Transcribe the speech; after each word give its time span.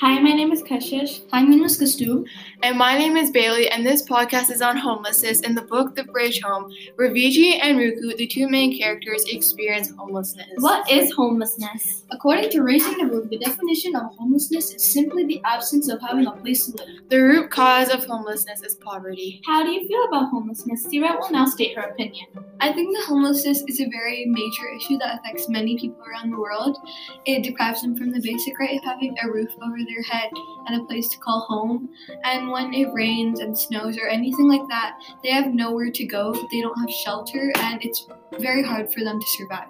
Hi, 0.00 0.20
my 0.20 0.32
name 0.32 0.52
is 0.52 0.62
Kashish. 0.62 1.22
Hi, 1.32 1.42
my 1.42 1.54
name 1.54 1.64
is 1.64 1.80
Kausthub. 1.80 2.26
And 2.66 2.76
my 2.76 2.98
name 2.98 3.16
is 3.16 3.30
Bailey, 3.30 3.70
and 3.70 3.86
this 3.86 4.02
podcast 4.02 4.50
is 4.50 4.60
on 4.60 4.76
homelessness 4.76 5.42
in 5.42 5.54
the 5.54 5.62
book 5.62 5.94
The 5.94 6.02
Bridge 6.02 6.40
Home, 6.40 6.68
where 6.96 7.10
Vijay 7.10 7.60
and 7.62 7.78
Ruku, 7.78 8.16
the 8.16 8.26
two 8.26 8.48
main 8.48 8.76
characters, 8.76 9.24
experience 9.28 9.92
homelessness. 9.96 10.48
What 10.56 10.90
is 10.90 11.12
homelessness? 11.12 12.02
According 12.10 12.50
to 12.50 12.62
Raising 12.62 12.98
the 12.98 13.06
Roof, 13.06 13.30
the 13.30 13.38
definition 13.38 13.94
of 13.94 14.10
homelessness 14.16 14.74
is 14.74 14.84
simply 14.84 15.24
the 15.24 15.40
absence 15.44 15.88
of 15.88 16.00
having 16.00 16.26
a 16.26 16.32
place 16.32 16.66
to 16.66 16.76
live. 16.76 17.08
The 17.08 17.20
root 17.20 17.52
cause 17.52 17.88
of 17.88 18.04
homelessness 18.04 18.64
is 18.64 18.74
poverty. 18.74 19.40
How 19.46 19.62
do 19.62 19.70
you 19.70 19.86
feel 19.86 20.04
about 20.08 20.30
homelessness? 20.30 20.88
Seerat 20.88 21.20
will 21.20 21.30
now 21.30 21.46
state 21.46 21.76
her 21.76 21.82
opinion. 21.82 22.26
I 22.58 22.72
think 22.72 22.96
that 22.96 23.04
homelessness 23.06 23.62
is 23.68 23.80
a 23.80 23.88
very 23.90 24.26
major 24.26 24.68
issue 24.76 24.98
that 24.98 25.20
affects 25.20 25.48
many 25.48 25.78
people 25.78 26.02
around 26.10 26.32
the 26.32 26.38
world. 26.38 26.78
It 27.26 27.44
deprives 27.44 27.82
them 27.82 27.96
from 27.96 28.10
the 28.10 28.20
basic 28.20 28.58
right 28.58 28.76
of 28.76 28.82
having 28.82 29.14
a 29.22 29.30
roof 29.30 29.50
over 29.62 29.76
their 29.76 30.02
head 30.02 30.30
and 30.66 30.82
a 30.82 30.84
place 30.86 31.08
to 31.10 31.18
call 31.18 31.42
home. 31.42 31.90
And 32.24 32.50
when 32.56 32.72
it 32.72 32.90
rains 32.94 33.40
and 33.40 33.56
snows 33.56 33.98
or 33.98 34.08
anything 34.08 34.48
like 34.48 34.66
that, 34.68 34.98
they 35.22 35.30
have 35.30 35.52
nowhere 35.52 35.90
to 35.90 36.06
go. 36.06 36.32
They 36.32 36.62
don't 36.62 36.78
have 36.80 36.90
shelter, 36.90 37.52
and 37.58 37.84
it's 37.84 38.06
very 38.38 38.62
hard 38.62 38.90
for 38.92 39.04
them 39.04 39.20
to 39.20 39.26
survive. 39.36 39.68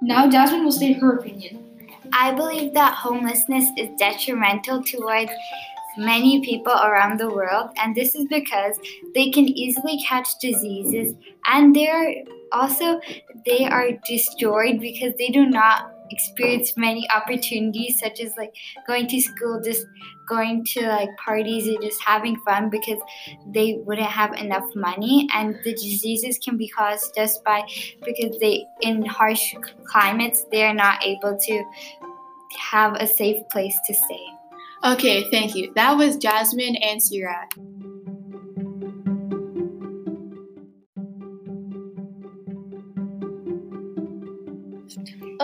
Now, 0.00 0.30
Jasmin 0.30 0.64
will 0.64 0.70
state 0.70 0.98
her 0.98 1.16
opinion. 1.16 1.88
I 2.12 2.32
believe 2.32 2.74
that 2.74 2.94
homelessness 2.94 3.70
is 3.76 3.88
detrimental 3.98 4.84
towards 4.84 5.32
many 5.96 6.44
people 6.44 6.72
around 6.72 7.18
the 7.18 7.30
world, 7.30 7.70
and 7.76 7.92
this 7.94 8.14
is 8.14 8.26
because 8.26 8.78
they 9.14 9.30
can 9.30 9.48
easily 9.48 10.00
catch 10.06 10.28
diseases 10.40 11.14
and 11.46 11.74
they're 11.74 12.14
also 12.52 13.00
they 13.46 13.64
are 13.66 13.90
destroyed 14.06 14.80
because 14.80 15.12
they 15.18 15.28
do 15.28 15.46
not 15.46 15.93
experience 16.14 16.76
many 16.76 17.06
opportunities 17.10 17.98
such 17.98 18.20
as 18.20 18.32
like 18.36 18.54
going 18.86 19.06
to 19.08 19.20
school 19.20 19.60
just 19.62 19.86
going 20.28 20.64
to 20.64 20.86
like 20.88 21.10
parties 21.24 21.66
and 21.66 21.82
just 21.82 22.02
having 22.02 22.36
fun 22.46 22.70
because 22.70 23.00
they 23.46 23.78
wouldn't 23.84 24.06
have 24.06 24.32
enough 24.34 24.64
money 24.74 25.28
and 25.34 25.56
the 25.64 25.72
diseases 25.72 26.38
can 26.38 26.56
be 26.56 26.68
caused 26.68 27.14
just 27.14 27.44
by 27.44 27.62
because 28.04 28.38
they 28.40 28.64
in 28.80 29.04
harsh 29.04 29.54
climates 29.86 30.44
they're 30.50 30.74
not 30.74 31.04
able 31.04 31.36
to 31.38 31.62
have 32.72 32.94
a 32.94 33.06
safe 33.06 33.46
place 33.50 33.76
to 33.86 33.94
stay 33.94 34.26
Okay, 34.84 35.30
thank 35.30 35.54
you. 35.54 35.72
That 35.76 35.96
was 35.96 36.18
Jasmin 36.18 36.76
and 36.76 37.00
Seerat. 37.00 37.93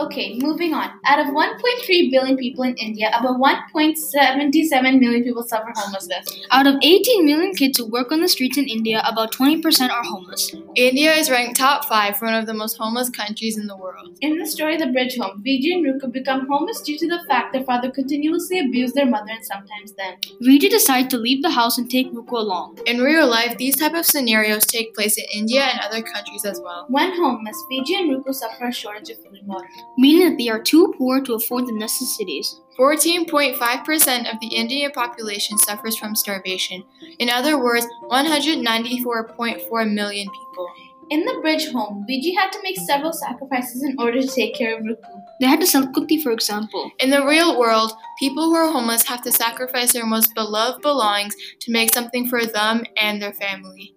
Okay, 0.01 0.39
moving 0.39 0.73
on. 0.73 0.91
Out 1.05 1.19
of 1.19 1.27
1.3 1.27 2.11
billion 2.11 2.35
people 2.39 2.65
in 2.65 2.75
India, 2.77 3.11
about 3.19 3.39
1.77 3.39 4.99
million 4.99 5.23
people 5.23 5.43
suffer 5.43 5.71
homelessness. 5.77 6.25
Out 6.51 6.67
of 6.67 6.77
18 6.83 7.27
million 7.27 7.53
kids 7.55 7.77
who 7.77 7.85
work 7.87 8.11
on 8.11 8.21
the 8.21 8.29
streets 8.29 8.57
in 8.57 8.67
India, 8.67 9.03
about 9.07 9.31
20% 9.33 9.91
are 9.91 10.03
homeless. 10.03 10.51
India 10.75 11.13
is 11.13 11.31
ranked 11.31 11.59
top 11.59 11.85
five 11.85 12.17
for 12.17 12.25
one 12.25 12.35
of 12.35 12.47
the 12.47 12.55
most 12.55 12.79
homeless 12.79 13.11
countries 13.11 13.59
in 13.59 13.67
the 13.67 13.77
world. 13.77 14.17
In 14.23 14.39
the 14.39 14.47
story 14.47 14.79
The 14.79 14.87
Bridge 14.87 15.19
Home, 15.19 15.43
Vijay 15.47 15.75
and 15.75 15.85
Ruku 15.85 16.11
become 16.11 16.47
homeless 16.49 16.81
due 16.81 16.97
to 16.97 17.07
the 17.07 17.21
fact 17.29 17.53
their 17.53 17.65
father 17.65 17.91
continuously 17.91 18.59
abused 18.61 18.95
their 18.95 19.07
mother 19.07 19.31
and 19.31 19.45
sometimes 19.45 19.93
them. 19.93 20.15
Vijay 20.43 20.71
decides 20.71 21.09
to 21.09 21.19
leave 21.19 21.43
the 21.43 21.51
house 21.51 21.77
and 21.77 21.91
take 21.91 22.11
Ruku 22.13 22.39
along. 22.39 22.79
In 22.87 23.03
real 23.03 23.29
life, 23.29 23.59
these 23.59 23.77
type 23.77 23.95
of 23.95 24.07
scenarios 24.07 24.65
take 24.65 24.95
place 24.95 25.19
in 25.19 25.25
India 25.35 25.63
and 25.63 25.81
other 25.81 26.03
countries 26.03 26.47
as 26.47 26.59
well. 26.65 26.87
When 26.89 27.15
homeless, 27.17 27.57
Vijay 27.71 28.01
and 28.01 28.11
Ruku 28.11 28.33
suffer 28.33 28.69
a 28.69 28.73
shortage 28.73 29.11
of 29.11 29.19
food 29.19 29.39
and 29.41 29.47
water. 29.47 29.67
Meaning 30.01 30.31
that 30.31 30.39
they 30.39 30.49
are 30.49 30.63
too 30.63 30.95
poor 30.97 31.21
to 31.21 31.35
afford 31.35 31.67
the 31.67 31.73
necessities. 31.73 32.59
14.5% 32.79 34.33
of 34.33 34.41
the 34.41 34.57
Indian 34.57 34.91
population 34.93 35.59
suffers 35.59 35.99
from 35.99 36.17
starvation. 36.17 36.83
In 37.19 37.29
other 37.29 37.63
words, 37.63 37.87
194.4 38.05 39.93
million 39.93 40.27
people. 40.27 40.69
In 41.11 41.27
the 41.27 41.39
bridge 41.43 41.69
home, 41.71 42.07
Vijay 42.09 42.35
had 42.35 42.51
to 42.53 42.63
make 42.63 42.79
several 42.79 43.13
sacrifices 43.13 43.83
in 43.83 43.95
order 43.99 44.23
to 44.23 44.27
take 44.27 44.55
care 44.55 44.79
of 44.79 44.85
Ruku. 44.85 45.23
They 45.39 45.47
had 45.47 45.61
to 45.61 45.67
sell 45.67 45.87
Kutti, 45.89 46.23
for 46.23 46.33
example. 46.33 46.91
In 47.01 47.11
the 47.11 47.27
real 47.27 47.59
world, 47.59 47.93
people 48.19 48.45
who 48.45 48.55
are 48.55 48.73
homeless 48.73 49.07
have 49.07 49.21
to 49.25 49.33
sacrifice 49.33 49.93
their 49.93 50.07
most 50.07 50.35
beloved 50.35 50.81
belongings 50.81 51.37
to 51.61 51.73
make 51.73 51.93
something 51.93 52.27
for 52.27 52.47
them 52.47 52.85
and 52.97 53.21
their 53.21 53.35
family. 53.35 53.95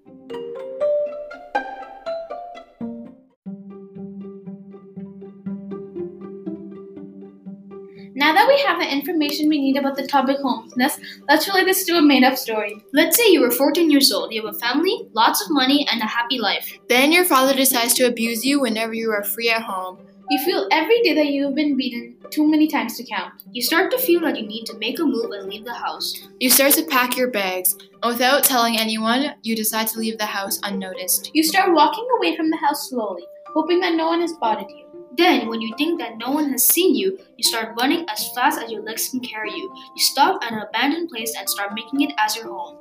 Now 8.23 8.31
that 8.31 8.47
we 8.47 8.57
have 8.61 8.79
the 8.79 8.89
information 8.89 9.49
we 9.49 9.59
need 9.59 9.75
about 9.75 9.97
the 9.97 10.07
topic 10.07 10.37
homelessness, 10.37 10.97
let's 11.27 11.45
relate 11.45 11.65
this 11.65 11.83
to 11.87 11.97
a 11.97 12.01
made 12.01 12.23
up 12.23 12.37
story. 12.37 12.81
Let's 12.93 13.17
say 13.17 13.29
you 13.29 13.41
were 13.41 13.51
14 13.51 13.91
years 13.91 14.13
old, 14.13 14.31
you 14.31 14.45
have 14.45 14.55
a 14.55 14.57
family, 14.59 15.09
lots 15.11 15.41
of 15.41 15.51
money, 15.51 15.85
and 15.91 16.01
a 16.01 16.05
happy 16.05 16.39
life. 16.39 16.71
Then 16.87 17.11
your 17.11 17.25
father 17.25 17.53
decides 17.53 17.93
to 17.95 18.07
abuse 18.07 18.45
you 18.45 18.61
whenever 18.61 18.93
you 18.93 19.11
are 19.11 19.25
free 19.25 19.49
at 19.49 19.63
home. 19.63 19.97
You 20.29 20.41
feel 20.45 20.69
every 20.71 21.01
day 21.01 21.13
that 21.15 21.33
you 21.33 21.43
have 21.43 21.55
been 21.55 21.75
beaten 21.75 22.15
too 22.29 22.49
many 22.49 22.65
times 22.67 22.95
to 22.95 23.03
count. 23.03 23.33
You 23.51 23.61
start 23.61 23.91
to 23.91 23.97
feel 23.97 24.21
like 24.21 24.37
you 24.37 24.47
need 24.47 24.67
to 24.67 24.77
make 24.77 24.99
a 24.99 25.03
move 25.03 25.31
and 25.31 25.49
leave 25.49 25.65
the 25.65 25.73
house. 25.73 26.17
You 26.39 26.49
start 26.49 26.75
to 26.75 26.85
pack 26.85 27.17
your 27.17 27.29
bags, 27.29 27.75
and 28.01 28.13
without 28.13 28.45
telling 28.45 28.79
anyone, 28.79 29.35
you 29.41 29.53
decide 29.53 29.87
to 29.87 29.99
leave 29.99 30.17
the 30.17 30.27
house 30.27 30.61
unnoticed. 30.63 31.29
You 31.33 31.43
start 31.43 31.73
walking 31.73 32.07
away 32.17 32.37
from 32.37 32.51
the 32.51 32.57
house 32.57 32.89
slowly, 32.89 33.25
hoping 33.47 33.81
that 33.81 33.95
no 33.95 34.07
one 34.07 34.21
has 34.21 34.31
spotted 34.31 34.69
you. 34.69 34.82
Then, 35.15 35.47
when 35.47 35.61
you 35.61 35.75
think 35.77 35.99
that 35.99 36.17
no 36.17 36.31
one 36.31 36.49
has 36.49 36.63
seen 36.63 36.95
you, 36.95 37.19
you 37.37 37.43
start 37.43 37.75
running 37.79 38.05
as 38.09 38.31
fast 38.33 38.59
as 38.59 38.71
your 38.71 38.81
legs 38.81 39.09
can 39.09 39.19
carry 39.19 39.51
you. 39.51 39.71
You 39.95 40.03
stop 40.03 40.43
at 40.43 40.51
an 40.51 40.59
abandoned 40.59 41.09
place 41.09 41.35
and 41.37 41.47
start 41.47 41.73
making 41.75 42.01
it 42.01 42.13
as 42.17 42.35
your 42.35 42.47
home. 42.47 42.77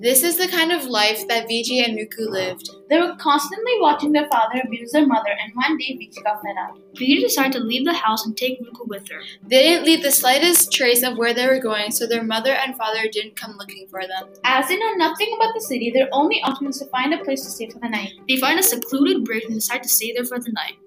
This 0.00 0.22
is 0.22 0.38
the 0.38 0.48
kind 0.48 0.72
of 0.72 0.86
life 0.86 1.28
that 1.28 1.46
Vijay 1.46 1.86
and 1.86 1.98
Ruku 1.98 2.26
lived. 2.30 2.70
They 2.88 2.98
were 2.98 3.14
constantly 3.18 3.72
watching 3.80 4.12
their 4.12 4.26
father 4.28 4.62
abuse 4.64 4.92
their 4.92 5.06
mother, 5.06 5.28
and 5.28 5.52
one 5.54 5.76
day 5.76 5.92
Vijay 5.92 6.24
got 6.24 6.40
fed 6.40 6.56
up. 6.58 6.78
Vijay 6.94 7.20
decided 7.20 7.52
to 7.52 7.58
leave 7.58 7.84
the 7.84 7.92
house 7.92 8.24
and 8.24 8.34
take 8.34 8.62
Ruku 8.62 8.88
with 8.88 9.06
her. 9.10 9.20
They 9.46 9.62
didn't 9.62 9.84
leave 9.84 10.02
the 10.02 10.10
slightest 10.10 10.72
trace 10.72 11.02
of 11.02 11.18
where 11.18 11.34
they 11.34 11.46
were 11.46 11.60
going, 11.60 11.90
so 11.90 12.06
their 12.06 12.22
mother 12.22 12.54
and 12.54 12.78
father 12.78 13.10
didn't 13.12 13.36
come 13.36 13.58
looking 13.58 13.88
for 13.90 14.00
them. 14.00 14.30
As 14.42 14.68
they 14.68 14.78
know 14.78 14.94
nothing 14.94 15.36
about 15.36 15.52
the 15.52 15.60
city, 15.60 15.90
their 15.90 16.08
only 16.12 16.40
option 16.44 16.68
is 16.68 16.78
to 16.78 16.86
find 16.86 17.12
a 17.12 17.22
place 17.22 17.44
to 17.44 17.50
stay 17.50 17.68
for 17.68 17.78
the 17.78 17.90
night. 17.90 18.14
They 18.26 18.38
find 18.38 18.58
a 18.58 18.62
secluded 18.62 19.26
bridge 19.26 19.44
and 19.44 19.54
decide 19.54 19.82
to 19.82 19.88
stay 19.90 20.14
there 20.14 20.24
for 20.24 20.38
the 20.38 20.52
night. 20.52 20.78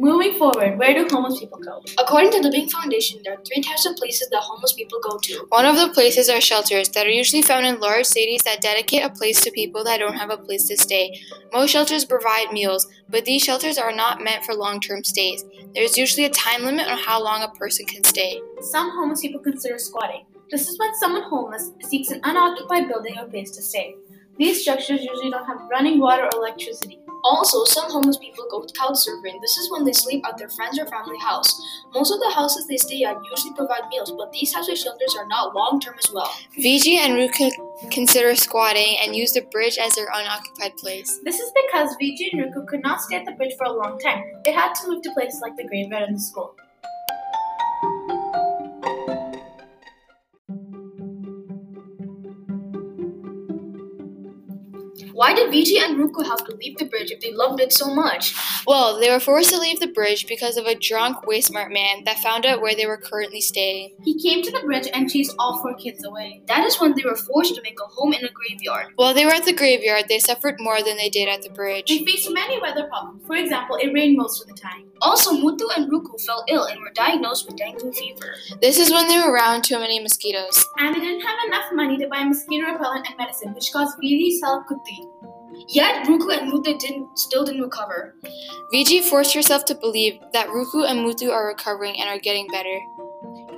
Moving 0.00 0.38
forward, 0.38 0.78
where 0.78 0.94
do 0.94 1.08
homeless 1.10 1.40
people 1.40 1.58
go? 1.58 1.82
According 1.98 2.30
to 2.30 2.40
the 2.40 2.50
Bing 2.50 2.68
Foundation, 2.68 3.20
there 3.24 3.34
are 3.34 3.42
three 3.42 3.60
types 3.60 3.84
of 3.84 3.96
places 3.96 4.28
that 4.30 4.42
homeless 4.42 4.72
people 4.72 5.00
go 5.02 5.18
to. 5.18 5.44
One 5.48 5.66
of 5.66 5.74
the 5.74 5.92
places 5.92 6.28
are 6.28 6.40
shelters 6.40 6.88
that 6.90 7.04
are 7.04 7.10
usually 7.10 7.42
found 7.42 7.66
in 7.66 7.80
large 7.80 8.06
cities 8.06 8.44
that 8.44 8.60
dedicate 8.60 9.02
a 9.02 9.10
place 9.10 9.40
to 9.40 9.50
people 9.50 9.82
that 9.82 9.98
don't 9.98 10.14
have 10.14 10.30
a 10.30 10.36
place 10.36 10.68
to 10.68 10.76
stay. 10.76 11.20
Most 11.52 11.70
shelters 11.70 12.04
provide 12.04 12.52
meals, 12.52 12.86
but 13.08 13.24
these 13.24 13.42
shelters 13.42 13.76
are 13.76 13.90
not 13.90 14.22
meant 14.22 14.44
for 14.44 14.54
long 14.54 14.80
term 14.80 15.02
stays. 15.02 15.44
There's 15.74 15.98
usually 15.98 16.26
a 16.26 16.30
time 16.30 16.62
limit 16.62 16.86
on 16.86 16.96
how 16.96 17.20
long 17.20 17.42
a 17.42 17.48
person 17.48 17.84
can 17.84 18.04
stay. 18.04 18.40
Some 18.60 18.92
homeless 18.92 19.22
people 19.22 19.40
consider 19.40 19.80
squatting. 19.80 20.26
This 20.48 20.68
is 20.68 20.78
when 20.78 20.94
someone 20.94 21.22
homeless 21.24 21.72
seeks 21.82 22.10
an 22.10 22.20
unoccupied 22.22 22.86
building 22.86 23.18
or 23.18 23.26
place 23.26 23.50
to 23.50 23.62
stay. 23.62 23.96
These 24.38 24.62
structures 24.62 25.02
usually 25.02 25.30
don't 25.32 25.44
have 25.44 25.58
running 25.68 25.98
water 25.98 26.22
or 26.22 26.30
electricity. 26.38 27.00
Also, 27.24 27.64
some 27.64 27.90
homeless 27.90 28.16
people 28.16 28.46
go 28.50 28.64
couch 28.74 28.96
surfing. 28.96 29.40
This 29.40 29.56
is 29.56 29.70
when 29.70 29.84
they 29.84 29.92
sleep 29.92 30.24
at 30.26 30.38
their 30.38 30.48
friend's 30.48 30.78
or 30.78 30.86
family 30.86 31.18
house. 31.18 31.60
Most 31.92 32.12
of 32.12 32.20
the 32.20 32.30
houses 32.34 32.66
they 32.66 32.76
stay 32.76 33.02
at 33.04 33.16
usually 33.30 33.54
provide 33.54 33.88
meals, 33.90 34.12
but 34.12 34.32
these 34.32 34.52
types 34.52 34.68
of 34.68 34.78
shelters 34.78 35.16
are 35.18 35.26
not 35.26 35.54
long 35.54 35.80
term 35.80 35.96
as 35.98 36.12
well. 36.12 36.30
Vijay 36.56 36.98
and 36.98 37.14
Ruku 37.14 37.50
consider 37.90 38.34
squatting 38.36 38.96
and 39.02 39.16
use 39.16 39.32
the 39.32 39.42
bridge 39.42 39.78
as 39.78 39.94
their 39.94 40.08
unoccupied 40.12 40.76
place. 40.76 41.20
This 41.24 41.40
is 41.40 41.52
because 41.66 41.96
Vijay 42.00 42.32
and 42.32 42.42
Ruku 42.42 42.66
could 42.66 42.82
not 42.82 43.00
stay 43.00 43.16
at 43.16 43.26
the 43.26 43.32
bridge 43.32 43.54
for 43.56 43.64
a 43.64 43.72
long 43.72 43.98
time. 43.98 44.24
They 44.44 44.52
had 44.52 44.74
to 44.74 44.88
move 44.88 45.02
to 45.02 45.12
places 45.12 45.40
like 45.40 45.56
the 45.56 45.64
graveyard 45.64 46.04
and 46.04 46.16
the 46.16 46.20
school. 46.20 46.54
Why 55.18 55.34
did 55.34 55.50
Vijay 55.50 55.82
and 55.82 55.98
Ruku 55.98 56.24
have 56.24 56.46
to 56.46 56.54
leave 56.54 56.78
the 56.78 56.84
bridge 56.84 57.10
if 57.10 57.18
they 57.20 57.32
loved 57.32 57.58
it 57.60 57.72
so 57.72 57.92
much? 57.92 58.36
Well, 58.68 59.00
they 59.00 59.10
were 59.10 59.18
forced 59.18 59.50
to 59.50 59.58
leave 59.58 59.80
the 59.80 59.88
bridge 59.88 60.28
because 60.28 60.56
of 60.56 60.64
a 60.66 60.76
drunk, 60.76 61.26
way 61.26 61.40
smart 61.40 61.72
man 61.72 62.04
that 62.04 62.20
found 62.20 62.46
out 62.46 62.60
where 62.60 62.76
they 62.76 62.86
were 62.86 62.98
currently 62.98 63.40
staying. 63.40 63.96
He 64.04 64.16
came 64.22 64.44
to 64.44 64.52
the 64.52 64.60
bridge 64.60 64.86
and 64.94 65.10
chased 65.10 65.34
all 65.36 65.60
four 65.60 65.74
kids 65.74 66.04
away. 66.04 66.42
That 66.46 66.64
is 66.64 66.80
when 66.80 66.94
they 66.94 67.02
were 67.02 67.16
forced 67.16 67.56
to 67.56 67.62
make 67.62 67.80
a 67.80 67.88
home 67.88 68.12
in 68.12 68.24
a 68.24 68.30
graveyard. 68.30 68.92
While 68.94 69.12
they 69.12 69.24
were 69.24 69.32
at 69.32 69.44
the 69.44 69.52
graveyard, 69.52 70.04
they 70.08 70.20
suffered 70.20 70.54
more 70.60 70.84
than 70.84 70.96
they 70.96 71.10
did 71.10 71.28
at 71.28 71.42
the 71.42 71.50
bridge. 71.50 71.88
They 71.88 72.04
faced 72.04 72.30
many 72.32 72.60
weather 72.60 72.86
problems. 72.86 73.26
For 73.26 73.34
example, 73.34 73.74
it 73.74 73.92
rained 73.92 74.16
most 74.16 74.40
of 74.40 74.46
the 74.46 74.54
time. 74.54 74.84
Also, 75.02 75.32
Muthu 75.32 75.66
and 75.76 75.90
Ruku 75.90 76.20
fell 76.20 76.44
ill 76.48 76.64
and 76.64 76.80
were 76.80 76.92
diagnosed 76.94 77.46
with 77.46 77.56
dengue 77.56 77.94
fever. 77.94 78.34
This 78.60 78.78
is 78.78 78.90
when 78.90 79.08
they 79.08 79.18
were 79.18 79.32
around 79.32 79.62
too 79.64 79.78
many 79.78 80.00
mosquitoes. 80.00 80.64
And 80.78 80.94
they 80.94 81.00
didn't 81.00 81.26
have 81.26 81.38
enough 81.48 81.72
money 81.72 81.96
to 81.98 82.08
buy 82.08 82.22
mosquito 82.22 82.66
repellent 82.72 83.06
and 83.08 83.16
medicine, 83.16 83.54
which 83.54 83.72
caused 83.72 83.96
Viji 83.98 84.40
Salkuti. 84.40 85.07
Yet 85.68 86.06
Ruku 86.06 86.36
and 86.36 86.52
Muthu 86.52 86.78
didn't, 86.78 87.18
still 87.18 87.44
didn't 87.44 87.62
recover. 87.62 88.14
Viji 88.72 89.02
forced 89.02 89.34
herself 89.34 89.64
to 89.66 89.74
believe 89.74 90.20
that 90.32 90.48
Ruku 90.48 90.88
and 90.88 91.00
Muthu 91.00 91.30
are 91.30 91.46
recovering 91.46 92.00
and 92.00 92.08
are 92.08 92.18
getting 92.18 92.48
better. 92.48 92.78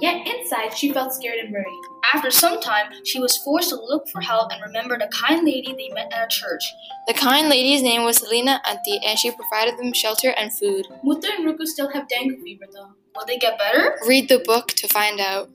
Yet 0.01 0.27
inside, 0.27 0.77
she 0.77 0.93
felt 0.93 1.13
scared 1.13 1.39
and 1.39 1.53
worried. 1.53 1.83
After 2.15 2.31
some 2.31 2.61
time, 2.61 2.87
she 3.05 3.21
was 3.21 3.37
forced 3.39 3.69
to 3.69 3.77
look 3.77 4.09
for 4.09 4.21
help 4.23 4.51
and 4.51 4.63
remembered 4.63 5.03
a 5.03 5.09
kind 5.09 5.45
lady 5.45 5.75
they 5.75 5.91
met 5.95 6.13
at 6.13 6.25
a 6.25 6.29
church. 6.29 6.65
The 7.07 7.13
kind 7.13 7.49
lady's 7.51 7.83
name 7.83 8.05
was 8.05 8.17
Selina 8.17 8.63
Auntie, 8.67 9.01
and 9.07 9.19
she 9.19 9.31
provided 9.31 9.79
them 9.79 9.93
shelter 9.93 10.31
and 10.31 10.53
food. 10.53 10.87
Muthu 11.05 11.27
and 11.37 11.47
Ruku 11.47 11.67
still 11.67 11.91
have 11.91 12.09
dengue 12.09 12.41
fever 12.43 12.65
though. 12.73 12.95
Will 13.15 13.27
they 13.27 13.37
get 13.37 13.59
better? 13.59 13.99
Read 14.07 14.29
the 14.29 14.39
book 14.39 14.69
to 14.69 14.89
find 14.89 15.21
out. 15.21 15.51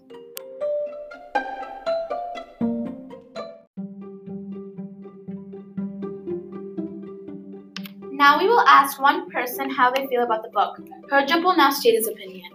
Now 8.26 8.40
we 8.40 8.48
will 8.48 8.62
ask 8.62 9.00
one 9.00 9.30
person 9.30 9.70
how 9.70 9.92
they 9.92 10.08
feel 10.08 10.24
about 10.24 10.42
the 10.42 10.50
book. 10.50 10.80
Herjup 11.12 11.44
will 11.44 11.56
now 11.56 11.70
state 11.70 11.94
his 11.94 12.08
opinion. 12.08 12.50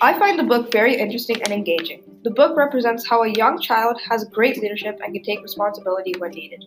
I 0.00 0.18
find 0.18 0.38
the 0.38 0.44
book 0.44 0.72
very 0.72 0.96
interesting 0.96 1.42
and 1.42 1.52
engaging. 1.52 2.02
The 2.22 2.30
book 2.30 2.56
represents 2.56 3.06
how 3.06 3.22
a 3.22 3.28
young 3.28 3.60
child 3.60 4.00
has 4.08 4.24
great 4.32 4.56
leadership 4.62 4.98
and 5.04 5.12
can 5.12 5.22
take 5.22 5.42
responsibility 5.42 6.14
when 6.16 6.30
needed. 6.30 6.64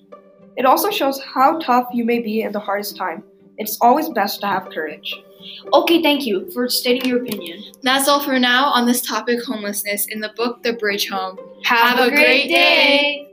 It 0.56 0.68
also 0.68 0.92
shows 0.92 1.19
how 1.19 1.57
tough 1.57 1.88
you 1.92 2.06
may 2.06 2.19
be 2.19 2.44
in 2.44 2.51
the 2.51 2.60
hardest 2.60 2.95
time. 2.95 3.24
It's 3.57 3.80
always 3.81 4.07
best 4.10 4.42
to 4.42 4.45
have 4.45 4.69
courage. 4.69 5.16
Okay, 5.74 6.04
thank 6.04 6.28
you 6.28 6.51
for 6.51 6.69
stating 6.69 7.10
your 7.10 7.24
opinion. 7.24 7.63
That's 7.81 8.07
all 8.07 8.19
for 8.19 8.38
now 8.38 8.66
on 8.66 8.86
this 8.86 9.01
topic 9.01 9.44
homelessness 9.44 10.06
in 10.12 10.19
the 10.19 10.30
book 10.38 10.62
The 10.62 10.74
Bridge 10.74 11.10
Home. 11.10 11.40
Have 11.63 11.98
a 11.98 12.12
great 12.12 12.50
day. 12.50 13.26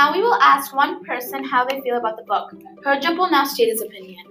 Now 0.00 0.14
we 0.14 0.22
will 0.22 0.40
ask 0.40 0.74
one 0.74 1.04
person 1.04 1.44
how 1.44 1.66
they 1.66 1.78
feel 1.82 1.98
about 1.98 2.16
the 2.16 2.22
book. 2.22 2.54
Herjup 2.86 3.18
will 3.18 3.30
now 3.30 3.44
state 3.44 3.68
his 3.68 3.82
opinion. 3.82 4.24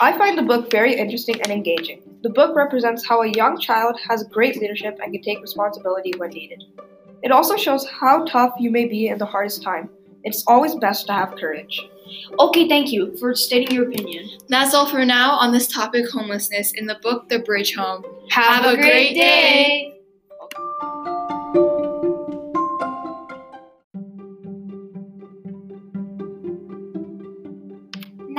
I 0.00 0.16
find 0.16 0.38
the 0.38 0.42
book 0.42 0.70
very 0.70 0.94
interesting 0.94 1.42
and 1.42 1.52
engaging. 1.52 2.00
The 2.22 2.30
book 2.30 2.56
represents 2.56 3.06
how 3.06 3.20
a 3.20 3.28
young 3.28 3.60
child 3.60 4.00
has 4.08 4.24
great 4.32 4.56
leadership 4.56 4.98
and 5.02 5.12
can 5.12 5.20
take 5.20 5.42
responsibility 5.42 6.14
when 6.16 6.30
needed. 6.30 6.64
It 7.22 7.32
also 7.32 7.54
shows 7.54 7.86
how 7.86 8.24
tough 8.24 8.54
you 8.58 8.70
may 8.70 8.86
be 8.86 9.08
in 9.08 9.18
the 9.18 9.26
hardest 9.26 9.62
time. 9.62 9.90
It's 10.22 10.42
always 10.46 10.74
best 10.74 11.06
to 11.08 11.12
have 11.12 11.36
courage. 11.36 11.78
Okay, 12.38 12.66
thank 12.66 12.90
you 12.90 13.14
for 13.18 13.34
stating 13.34 13.76
your 13.76 13.86
opinion. 13.86 14.30
That's 14.48 14.72
all 14.72 14.86
for 14.86 15.04
now 15.04 15.32
on 15.32 15.52
this 15.52 15.68
topic 15.68 16.08
homelessness 16.08 16.72
in 16.76 16.86
the 16.86 16.98
book 17.02 17.28
The 17.28 17.40
Bridge 17.40 17.74
Home. 17.74 18.06
Have 18.30 18.64
a 18.64 18.74
great 18.74 19.12
day. 19.12 19.93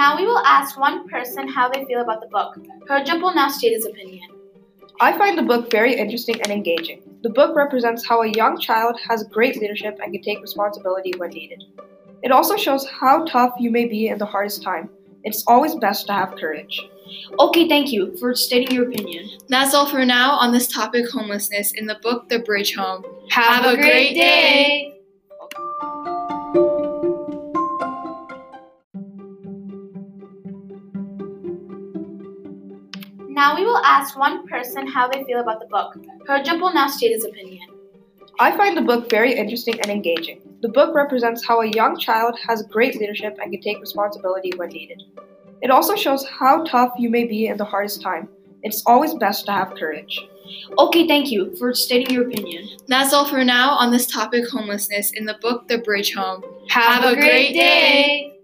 Now 0.06 0.16
we 0.16 0.28
will 0.28 0.46
ask 0.46 0.78
one 0.78 1.10
person 1.10 1.48
how 1.48 1.68
they 1.68 1.84
feel 1.86 2.00
about 2.00 2.22
the 2.22 2.28
book. 2.28 2.60
Herjup 2.88 3.24
will 3.24 3.34
now 3.34 3.50
state 3.50 3.74
his 3.74 3.88
opinion. 3.88 4.30
I 5.02 5.18
find 5.18 5.36
the 5.36 5.42
book 5.42 5.72
very 5.72 5.96
interesting 5.96 6.40
and 6.44 6.52
engaging. 6.52 7.02
The 7.24 7.32
book 7.32 7.56
represents 7.56 8.06
how 8.08 8.22
a 8.22 8.28
young 8.28 8.60
child 8.60 9.00
has 9.10 9.24
great 9.24 9.60
leadership 9.60 9.98
and 10.04 10.14
can 10.14 10.22
take 10.22 10.42
responsibility 10.42 11.14
when 11.18 11.32
needed. 11.32 11.64
It 12.22 12.32
also 12.32 12.56
shows 12.56 12.88
how 12.88 13.26
tough 13.26 13.56
you 13.58 13.72
may 13.72 13.86
be 13.86 14.10
in 14.10 14.20
the 14.20 14.28
hardest 14.28 14.62
time. 14.62 14.92
It's 15.24 15.44
always 15.48 15.74
best 15.74 16.06
to 16.06 16.14
have 16.14 16.36
courage. 16.36 16.80
Okay, 17.40 17.68
thank 17.68 17.92
you 17.92 18.16
for 18.18 18.36
stating 18.36 18.76
your 18.76 18.88
opinion. 18.88 19.28
That's 19.50 19.74
all 19.74 19.88
for 19.88 20.06
now 20.06 20.34
on 20.34 20.54
this 20.54 20.68
topic 20.68 21.10
homelessness 21.10 21.74
in 21.74 21.88
the 21.88 21.98
book 22.04 22.30
The 22.30 22.38
Bridge 22.38 22.76
Home. 22.76 23.04
Have 23.32 23.66
a 23.66 23.76
great 23.76 24.14
day. 24.14 25.00
Now 33.36 33.54
we 33.54 33.66
will 33.66 33.84
ask 33.84 34.18
one 34.18 34.48
person 34.48 34.88
how 34.88 35.10
they 35.10 35.22
feel 35.26 35.42
about 35.42 35.60
the 35.60 35.66
book. 35.66 35.98
Herjup 36.26 36.62
will 36.62 36.74
now 36.74 36.88
state 36.88 37.12
his 37.12 37.26
opinion. 37.26 37.68
I 38.40 38.56
find 38.56 38.78
the 38.78 38.82
book 38.82 39.10
very 39.10 39.34
interesting 39.34 39.78
and 39.82 39.92
engaging. 39.92 40.40
The 40.62 40.70
book 40.70 40.96
represents 40.96 41.46
how 41.46 41.60
a 41.60 41.68
young 41.68 42.00
child 42.00 42.40
has 42.48 42.64
great 42.64 42.96
leadership 42.96 43.38
and 43.42 43.52
can 43.52 43.60
take 43.60 43.82
responsibility 43.82 44.54
when 44.56 44.70
needed. 44.70 45.04
It 45.62 45.70
also 45.70 45.98
shows 45.98 46.26
how 46.26 46.64
tough 46.64 46.94
you 46.98 47.10
may 47.10 47.26
be 47.26 47.48
in 47.48 47.58
the 47.58 47.66
hardest 47.66 48.02
time. 48.02 48.30
It's 48.64 48.82
always 48.86 49.14
best 49.16 49.46
to 49.48 49.52
have 49.52 49.76
courage. 49.76 50.18
Okay, 50.78 51.06
thank 51.06 51.30
you 51.30 51.58
for 51.58 51.74
stating 51.74 52.16
your 52.16 52.28
opinion. 52.28 52.70
That's 52.88 53.12
all 53.12 53.26
for 53.26 53.44
now 53.44 53.72
on 53.72 53.92
this 53.92 54.08
topic 54.08 54.48
homelessness 54.48 55.12
in 55.12 55.26
the 55.26 55.38
book 55.42 55.68
The 55.68 55.80
Bridge 55.80 56.14
Home. 56.14 56.42
Have 56.70 57.04
a 57.04 57.16
great 57.16 57.52
day. 57.52 58.32
Hi, 58.32 58.35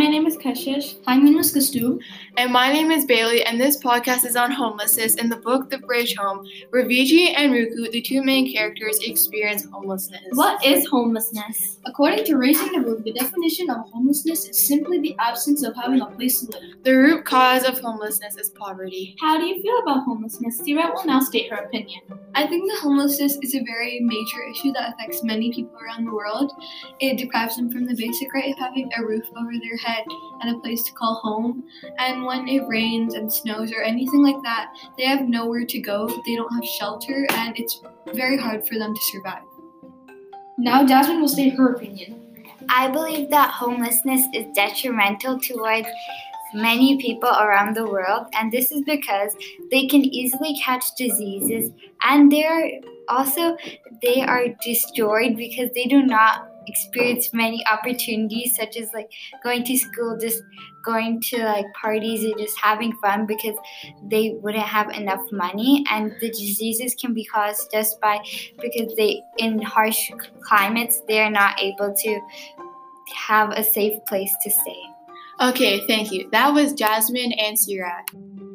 my 0.00 0.06
name 0.06 0.26
is 0.26 0.38
Kashish. 0.38 0.96
Hi, 1.06 1.18
my 1.18 1.24
name 1.24 1.38
is 1.40 1.54
Kausthub. 1.54 2.00
And 2.38 2.50
my 2.50 2.72
name 2.72 2.90
is 2.90 3.04
Bailey, 3.04 3.44
and 3.44 3.60
this 3.60 3.76
podcast 3.76 4.24
is 4.24 4.34
on 4.34 4.50
homelessness 4.50 5.16
in 5.16 5.28
the 5.28 5.36
book 5.36 5.68
The 5.68 5.76
Bridge 5.76 6.16
Home, 6.16 6.46
where 6.70 6.84
Vijay 6.84 7.34
and 7.36 7.52
Ruku, 7.52 7.90
the 7.92 8.00
two 8.00 8.22
main 8.22 8.50
characters, 8.50 8.98
experience 9.02 9.66
homelessness. 9.70 10.22
What 10.32 10.64
is 10.64 10.86
homelessness? 10.86 11.76
According 11.84 12.24
to 12.24 12.36
Raising 12.36 12.72
the 12.72 12.80
Roof, 12.80 13.04
the 13.04 13.12
definition 13.12 13.68
of 13.68 13.90
homelessness 13.90 14.48
is 14.48 14.58
simply 14.58 15.00
the 15.00 15.14
absence 15.18 15.62
of 15.62 15.76
having 15.76 16.00
a 16.00 16.06
place 16.06 16.40
to 16.40 16.50
live. 16.50 16.82
The 16.82 16.94
root 16.94 17.26
cause 17.26 17.64
of 17.64 17.78
homelessness 17.78 18.38
is 18.38 18.48
poverty. 18.48 19.16
How 19.20 19.36
do 19.36 19.44
you 19.44 19.60
feel 19.60 19.80
about 19.82 20.04
homelessness? 20.04 20.62
Seerat 20.62 20.94
will 20.94 21.04
now 21.04 21.20
state 21.20 21.50
her 21.50 21.58
opinion. 21.58 22.00
I 22.34 22.46
think 22.46 22.70
that 22.70 22.78
homelessness 22.80 23.36
is 23.42 23.54
a 23.54 23.62
very 23.64 24.00
major 24.00 24.42
issue 24.50 24.72
that 24.72 24.94
affects 24.94 25.22
many 25.22 25.52
people 25.52 25.76
around 25.84 26.06
the 26.06 26.14
world. 26.14 26.52
It 27.00 27.18
deprives 27.18 27.56
them 27.56 27.70
from 27.70 27.84
the 27.84 27.94
basic 27.94 28.32
right 28.32 28.50
of 28.52 28.58
having 28.58 28.90
a 28.96 29.04
roof 29.04 29.26
over 29.36 29.52
their 29.52 29.76
head 29.76 29.89
and 30.40 30.56
a 30.56 30.58
place 30.60 30.82
to 30.84 30.92
call 30.92 31.16
home. 31.16 31.64
And 31.98 32.24
when 32.24 32.48
it 32.48 32.66
rains 32.66 33.14
and 33.14 33.32
snows 33.32 33.72
or 33.72 33.82
anything 33.82 34.22
like 34.22 34.42
that, 34.42 34.72
they 34.96 35.04
have 35.04 35.28
nowhere 35.28 35.64
to 35.66 35.80
go. 35.80 36.08
They 36.26 36.36
don't 36.36 36.52
have 36.54 36.64
shelter, 36.64 37.26
and 37.30 37.58
it's 37.58 37.80
very 38.12 38.38
hard 38.38 38.66
for 38.66 38.78
them 38.78 38.94
to 38.94 39.00
survive. 39.12 39.42
Now, 40.58 40.86
Jasmin 40.86 41.20
will 41.20 41.28
state 41.28 41.54
her 41.54 41.74
opinion. 41.74 42.44
I 42.68 42.88
believe 42.88 43.30
that 43.30 43.50
homelessness 43.50 44.26
is 44.34 44.46
detrimental 44.54 45.40
towards 45.40 45.88
many 46.52 47.00
people 47.00 47.28
around 47.28 47.74
the 47.74 47.86
world, 47.86 48.26
and 48.34 48.52
this 48.52 48.70
is 48.70 48.82
because 48.82 49.34
they 49.70 49.86
can 49.86 50.04
easily 50.04 50.58
catch 50.62 50.84
diseases 50.96 51.70
and 52.02 52.30
they 52.30 52.44
are 52.44 52.68
also 53.08 53.56
they 54.02 54.22
are 54.22 54.48
destroyed 54.62 55.36
because 55.36 55.70
they 55.74 55.84
do 55.84 56.02
not 56.02 56.59
experience 56.70 57.32
many 57.32 57.64
opportunities 57.70 58.56
such 58.56 58.76
as 58.76 58.88
like 58.92 59.10
going 59.42 59.64
to 59.64 59.76
school 59.76 60.16
just 60.20 60.42
going 60.84 61.20
to 61.20 61.44
like 61.44 61.66
parties 61.80 62.24
and 62.24 62.38
just 62.38 62.58
having 62.58 62.92
fun 63.02 63.26
because 63.26 63.56
they 64.10 64.36
wouldn't 64.42 64.64
have 64.64 64.90
enough 64.90 65.20
money 65.32 65.84
and 65.90 66.12
the 66.20 66.30
diseases 66.30 66.94
can 66.94 67.12
be 67.12 67.24
caused 67.24 67.70
just 67.72 68.00
by 68.00 68.18
because 68.60 68.94
they 68.96 69.22
in 69.38 69.60
harsh 69.60 70.10
climates 70.42 71.02
they 71.08 71.20
are 71.20 71.30
not 71.30 71.60
able 71.60 71.92
to 71.94 72.20
have 73.28 73.50
a 73.50 73.62
safe 73.62 73.98
place 74.06 74.34
to 74.42 74.50
stay 74.50 74.82
Okay, 75.40 75.86
thank 75.86 76.12
you. 76.12 76.28
That 76.32 76.52
was 76.52 76.74
Jasmin 76.74 77.32
and 77.32 77.56
Seerat. 77.56 78.49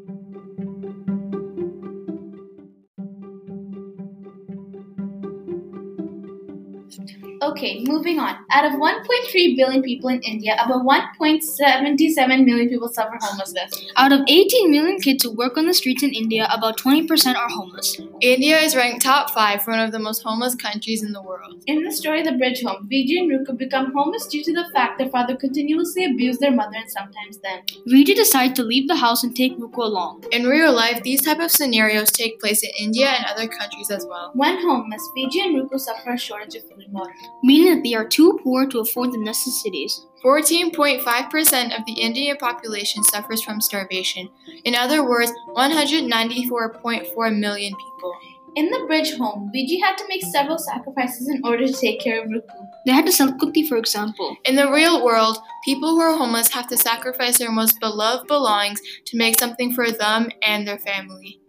Okay, 7.45 7.83
moving 7.83 8.17
on. 8.17 8.35
Out 8.51 8.65
of 8.65 8.71
1.3 8.79 9.55
billion 9.55 9.83
people 9.83 10.09
in 10.09 10.19
India, 10.21 10.55
about 10.65 10.83
1.77 10.83 12.43
million 12.43 12.67
people 12.69 12.89
suffer 12.89 13.17
homelessness. 13.21 13.71
Out 13.97 14.11
of 14.11 14.21
18 14.27 14.71
million 14.71 14.99
kids 14.99 15.23
who 15.23 15.31
work 15.31 15.55
on 15.55 15.67
the 15.67 15.73
streets 15.75 16.01
in 16.01 16.11
India, 16.11 16.47
about 16.51 16.79
20% 16.79 17.35
are 17.35 17.49
homeless. 17.49 17.97
India 18.21 18.57
is 18.57 18.75
ranked 18.75 19.03
top 19.03 19.29
five 19.29 19.61
for 19.61 19.71
one 19.71 19.79
of 19.79 19.91
the 19.91 19.99
most 19.99 20.23
homeless 20.23 20.55
countries 20.55 21.03
in 21.03 21.11
the 21.11 21.21
world. 21.21 21.63
In 21.67 21.83
the 21.83 21.91
story 21.91 22.23
The 22.23 22.31
Bridge 22.31 22.63
Home, 22.63 22.89
Vijay 22.91 23.19
and 23.19 23.31
Ruku 23.31 23.55
become 23.57 23.91
homeless 23.93 24.25
due 24.25 24.43
to 24.43 24.53
the 24.53 24.65
fact 24.73 24.97
their 24.97 25.09
father 25.09 25.35
continuously 25.35 26.05
abused 26.05 26.39
their 26.39 26.51
mother 26.51 26.75
and 26.75 26.89
sometimes 26.89 27.37
them. 27.39 27.59
Vijay 27.87 28.15
decides 28.15 28.55
to 28.55 28.63
leave 28.63 28.87
the 28.87 28.95
house 28.95 29.23
and 29.23 29.35
take 29.35 29.55
Ruku 29.59 29.83
along. 29.83 30.23
In 30.31 30.47
real 30.47 30.73
life, 30.73 31.03
these 31.03 31.21
type 31.21 31.39
of 31.39 31.51
scenarios 31.51 32.09
take 32.11 32.39
place 32.39 32.63
in 32.63 32.71
India 32.79 33.07
and 33.07 33.25
other 33.25 33.47
countries 33.47 33.91
as 33.91 34.03
well. 34.09 34.31
When 34.33 34.59
homeless, 34.61 35.07
Vijay 35.15 35.45
and 35.45 35.55
Ruku 35.61 35.79
suffer 35.79 36.13
a 36.13 36.17
shortage 36.17 36.55
of 36.55 36.63
food 36.63 36.85
and 36.85 36.93
water. 36.93 37.13
Meaning 37.45 37.75
that 37.75 37.83
they 37.83 37.93
are 37.93 38.07
too 38.07 38.39
poor 38.43 38.65
to 38.65 38.79
afford 38.79 39.11
the 39.11 39.19
necessities. 39.19 40.07
14.5% 40.23 41.77
of 41.77 41.85
the 41.85 42.01
Indian 42.01 42.37
population 42.37 43.03
suffers 43.03 43.43
from 43.43 43.61
starvation. 43.61 44.27
In 44.63 44.73
other 44.73 45.07
words, 45.07 45.31
194.4 45.49 47.39
million 47.39 47.75
people. 47.75 48.17
In 48.55 48.71
the 48.71 48.85
bridge 48.87 49.15
home, 49.15 49.51
Vijay 49.53 49.79
had 49.79 49.95
to 49.97 50.07
make 50.07 50.23
several 50.23 50.57
sacrifices 50.57 51.29
in 51.29 51.41
order 51.43 51.67
to 51.67 51.73
take 51.73 51.99
care 51.99 52.23
of 52.23 52.29
Ruku. 52.29 52.67
They 52.87 52.93
had 52.93 53.05
to 53.05 53.11
sell 53.11 53.33
Kutti, 53.33 53.67
for 53.67 53.77
example. 53.77 54.37
In 54.45 54.55
the 54.55 54.71
real 54.71 55.05
world, 55.05 55.37
people 55.63 55.89
who 55.89 56.01
are 56.01 56.17
homeless 56.17 56.51
have 56.53 56.67
to 56.69 56.77
sacrifice 56.77 57.37
their 57.37 57.51
most 57.51 57.79
beloved 57.79 58.27
belongings 58.27 58.81
to 59.05 59.17
make 59.17 59.39
something 59.39 59.71
for 59.71 59.91
them 59.91 60.31
and 60.41 60.67
their 60.67 60.79
family. 60.79 61.41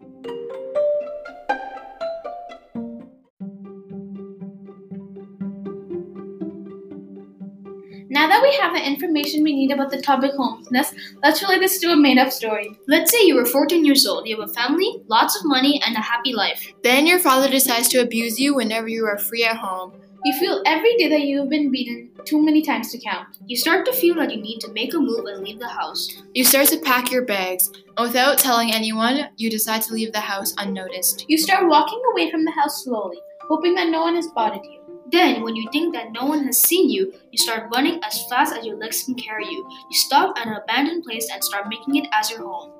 Now 8.17 8.27
that 8.29 8.41
we 8.41 8.51
have 8.55 8.73
the 8.73 8.83
information 8.83 9.43
we 9.43 9.53
need 9.53 9.71
about 9.71 9.91
the 9.91 10.01
topic 10.01 10.31
homelessness, 10.31 10.91
let's 11.21 11.43
relate 11.43 11.59
this 11.59 11.79
to 11.81 11.91
a 11.91 11.95
made 11.95 12.17
up 12.17 12.31
story. 12.31 12.75
Let's 12.87 13.11
say 13.11 13.23
you 13.23 13.35
were 13.35 13.45
14 13.45 13.85
years 13.85 14.07
old, 14.07 14.27
you 14.27 14.39
have 14.39 14.49
a 14.49 14.53
family, 14.53 15.03
lots 15.07 15.37
of 15.37 15.45
money, 15.45 15.79
and 15.85 15.95
a 15.95 15.99
happy 15.99 16.33
life. 16.33 16.73
Then 16.81 17.05
your 17.05 17.19
father 17.19 17.47
decides 17.47 17.89
to 17.89 17.99
abuse 17.99 18.39
you 18.39 18.55
whenever 18.55 18.87
you 18.87 19.05
are 19.05 19.19
free 19.19 19.45
at 19.45 19.57
home. 19.57 19.93
You 20.25 20.33
feel 20.39 20.63
every 20.65 20.95
day 20.97 21.09
that 21.09 21.27
you 21.27 21.41
have 21.41 21.49
been 21.49 21.69
beaten 21.71 22.09
too 22.25 22.43
many 22.43 22.63
times 22.63 22.91
to 22.91 22.97
count. 22.97 23.27
You 23.45 23.55
start 23.55 23.85
to 23.85 23.93
feel 23.93 24.15
that 24.15 24.33
you 24.33 24.41
need 24.41 24.61
to 24.61 24.73
make 24.73 24.95
a 24.95 24.99
move 24.99 25.25
and 25.25 25.43
leave 25.43 25.59
the 25.59 25.67
house. 25.67 26.09
You 26.33 26.43
start 26.43 26.69
to 26.69 26.79
pack 26.79 27.11
your 27.11 27.23
bags, 27.23 27.69
and 27.97 28.07
without 28.07 28.39
telling 28.39 28.73
anyone, 28.73 29.29
you 29.37 29.51
decide 29.51 29.83
to 29.83 29.93
leave 29.93 30.11
the 30.11 30.21
house 30.21 30.55
unnoticed. 30.57 31.25
You 31.27 31.37
start 31.37 31.69
walking 31.69 32.01
away 32.11 32.31
from 32.31 32.45
the 32.45 32.51
house 32.51 32.83
slowly, 32.83 33.19
hoping 33.47 33.75
that 33.75 33.89
no 33.89 34.01
one 34.01 34.15
has 34.15 34.25
spotted 34.25 34.65
you. 34.65 34.86
Then, 35.09 35.41
when 35.41 35.55
you 35.55 35.69
think 35.71 35.93
that 35.95 36.11
no 36.11 36.25
one 36.25 36.43
has 36.45 36.59
seen 36.59 36.89
you, 36.89 37.13
you 37.31 37.37
start 37.37 37.69
running 37.73 38.03
as 38.03 38.25
fast 38.29 38.55
as 38.55 38.65
your 38.65 38.77
legs 38.77 39.03
can 39.03 39.15
carry 39.15 39.45
you. 39.45 39.65
You 39.89 39.97
stop 39.97 40.37
at 40.37 40.47
an 40.47 40.53
abandoned 40.53 41.03
place 41.03 41.29
and 41.31 41.43
start 41.43 41.67
making 41.69 41.95
it 41.95 42.09
as 42.11 42.29
your 42.29 42.43
home. 42.43 42.71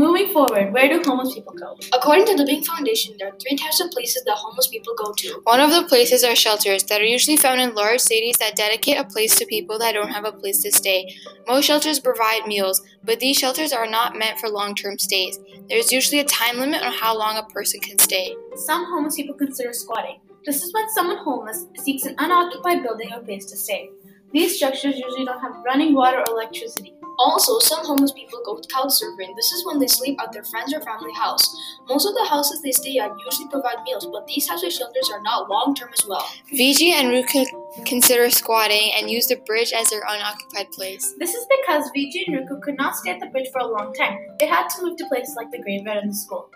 Moving 0.00 0.32
forward, 0.32 0.72
where 0.72 0.88
do 0.88 1.02
homeless 1.04 1.34
people 1.34 1.52
go? 1.52 1.76
According 1.92 2.24
to 2.28 2.34
the 2.34 2.46
Bing 2.46 2.64
Foundation, 2.64 3.14
there 3.18 3.28
are 3.28 3.36
three 3.38 3.54
types 3.54 3.82
of 3.82 3.90
places 3.90 4.22
that 4.24 4.34
homeless 4.34 4.66
people 4.68 4.94
go 4.96 5.12
to. 5.12 5.42
One 5.44 5.60
of 5.60 5.72
the 5.72 5.86
places 5.86 6.24
are 6.24 6.34
shelters 6.34 6.84
that 6.84 7.02
are 7.02 7.12
usually 7.16 7.36
found 7.36 7.60
in 7.60 7.74
large 7.74 8.00
cities 8.00 8.38
that 8.38 8.56
dedicate 8.56 8.96
a 8.96 9.04
place 9.04 9.34
to 9.34 9.44
people 9.44 9.78
that 9.78 9.92
don't 9.92 10.08
have 10.08 10.24
a 10.24 10.32
place 10.32 10.62
to 10.62 10.72
stay. 10.72 11.14
Most 11.46 11.66
shelters 11.66 12.00
provide 12.00 12.46
meals, 12.46 12.80
but 13.04 13.20
these 13.20 13.36
shelters 13.36 13.74
are 13.74 13.86
not 13.86 14.16
meant 14.16 14.38
for 14.38 14.48
long 14.48 14.74
term 14.74 14.98
stays. 14.98 15.38
There's 15.68 15.92
usually 15.92 16.20
a 16.20 16.24
time 16.24 16.56
limit 16.58 16.82
on 16.82 16.94
how 16.94 17.14
long 17.14 17.36
a 17.36 17.42
person 17.42 17.80
can 17.80 17.98
stay. 17.98 18.34
Some 18.56 18.86
homeless 18.86 19.16
people 19.16 19.34
consider 19.34 19.74
squatting. 19.74 20.20
This 20.46 20.62
is 20.62 20.72
when 20.72 20.88
someone 20.88 21.18
homeless 21.18 21.66
seeks 21.76 22.06
an 22.06 22.14
unoccupied 22.16 22.82
building 22.82 23.12
or 23.12 23.20
place 23.20 23.44
to 23.44 23.56
stay. 23.58 23.90
These 24.32 24.56
structures 24.56 24.96
usually 24.96 25.26
don't 25.26 25.40
have 25.40 25.62
running 25.62 25.92
water 25.92 26.20
or 26.20 26.32
electricity. 26.32 26.94
Also, 27.20 27.58
some 27.58 27.84
homeless 27.84 28.12
people 28.12 28.40
go 28.46 28.58
couch 28.72 28.92
surfing. 28.96 29.36
This 29.36 29.52
is 29.52 29.66
when 29.66 29.78
they 29.78 29.86
sleep 29.86 30.18
at 30.22 30.32
their 30.32 30.42
friend's 30.42 30.72
or 30.72 30.80
family 30.80 31.12
house. 31.12 31.44
Most 31.86 32.06
of 32.06 32.14
the 32.14 32.24
houses 32.24 32.62
they 32.62 32.72
stay 32.72 32.96
at 32.96 33.12
usually 33.26 33.46
provide 33.50 33.82
meals, 33.84 34.08
but 34.10 34.26
these 34.26 34.46
types 34.46 34.62
of 34.62 34.72
shelters 34.72 35.10
are 35.12 35.20
not 35.20 35.50
long 35.50 35.74
term 35.74 35.90
as 35.92 36.06
well. 36.08 36.26
Vijay 36.50 36.92
and 36.94 37.08
Ruku 37.08 37.44
consider 37.84 38.30
squatting 38.30 38.92
and 38.96 39.10
use 39.10 39.26
the 39.26 39.36
bridge 39.36 39.74
as 39.74 39.90
their 39.90 40.00
unoccupied 40.08 40.72
place. 40.72 41.14
This 41.18 41.34
is 41.34 41.46
because 41.60 41.90
Vijay 41.94 42.24
and 42.26 42.36
Ruku 42.38 42.62
could 42.62 42.78
not 42.78 42.96
stay 42.96 43.10
at 43.10 43.20
the 43.20 43.26
bridge 43.26 43.48
for 43.52 43.60
a 43.60 43.66
long 43.66 43.92
time. 43.92 44.18
They 44.38 44.46
had 44.46 44.68
to 44.70 44.82
move 44.82 44.96
to 44.96 45.06
places 45.08 45.36
like 45.36 45.50
the 45.50 45.60
graveyard 45.60 45.98
and 45.98 46.12
the 46.12 46.16
school. 46.16 46.48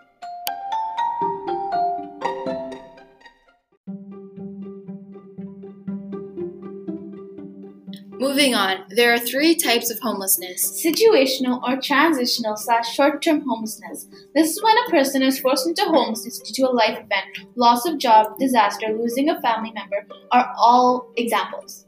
Moving 8.35 8.57
on, 8.57 8.79
there 8.89 9.15
are 9.15 9.19
three 9.21 9.55
types 9.55 9.93
of 9.93 10.01
homelessness. 10.01 10.85
Situational 10.85 11.63
or 11.63 11.81
transitional 11.81 12.57
slash 12.57 12.93
short 12.93 13.23
term 13.23 13.45
homelessness. 13.47 14.09
This 14.35 14.51
is 14.51 14.61
when 14.61 14.77
a 14.77 14.91
person 14.91 15.23
is 15.23 15.39
forced 15.39 15.69
into 15.69 15.85
homelessness 15.85 16.41
due 16.41 16.53
to 16.55 16.69
a 16.69 16.75
life 16.75 16.99
event, 16.99 17.47
loss 17.55 17.87
of 17.87 17.97
job, 17.97 18.37
disaster, 18.37 18.89
losing 18.89 19.31
a 19.31 19.41
family 19.41 19.71
member 19.71 20.05
are 20.33 20.53
all 20.59 21.13
examples. 21.17 21.87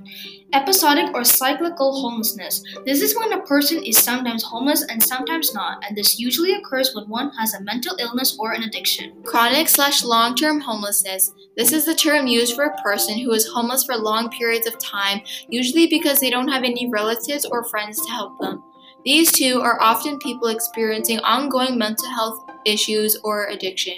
Episodic 0.53 1.13
or 1.15 1.25
cyclical 1.25 2.01
homelessness. 2.01 2.63
This 2.85 3.03
is 3.03 3.17
when 3.17 3.33
a 3.33 3.43
person 3.43 3.83
is 3.83 3.99
sometimes 3.99 4.45
homeless 4.45 4.87
and 4.89 5.03
sometimes 5.03 5.53
not, 5.53 5.85
and 5.85 5.97
this 5.97 6.21
usually 6.21 6.53
occurs 6.53 6.95
when 6.95 7.09
one 7.09 7.33
has 7.41 7.55
a 7.55 7.61
mental 7.65 7.97
illness 7.99 8.37
or 8.39 8.53
an 8.53 8.63
addiction. 8.63 9.13
Chronic 9.25 9.69
slash 9.69 10.05
long 10.05 10.37
term 10.37 10.61
homelessness. 10.61 11.33
This 11.57 11.73
is 11.73 11.87
the 11.87 11.95
term 11.95 12.27
used 12.27 12.55
for 12.55 12.65
a 12.65 12.83
person 12.83 13.19
who 13.19 13.33
is 13.33 13.49
homeless 13.49 13.83
for 13.85 13.97
long 13.97 14.29
periods 14.29 14.67
of 14.67 14.79
time, 14.79 15.23
usually 15.49 15.87
because 15.87 16.21
they 16.21 16.31
don't 16.31 16.36
have 16.45 16.63
any 16.63 16.89
relatives 16.89 17.45
or 17.45 17.65
friends 17.65 18.05
to 18.05 18.13
help 18.13 18.39
them. 18.39 18.63
These 19.05 19.33
two 19.33 19.61
are 19.61 19.81
often 19.81 20.19
people 20.19 20.49
experiencing 20.49 21.21
ongoing 21.21 21.79
mental 21.79 22.09
health 22.11 22.39
issues 22.65 23.17
or 23.23 23.47
addiction. 23.47 23.97